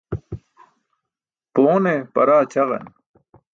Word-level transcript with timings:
Poone 1.53 1.93
paraa 2.13 2.43
ćaġan. 2.51 2.85